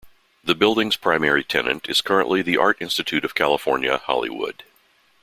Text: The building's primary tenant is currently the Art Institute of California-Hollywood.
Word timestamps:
The 0.43 0.55
building's 0.55 0.95
primary 0.95 1.43
tenant 1.43 1.87
is 1.87 2.01
currently 2.01 2.41
the 2.41 2.57
Art 2.57 2.77
Institute 2.79 3.23
of 3.23 3.35
California-Hollywood. 3.35 4.63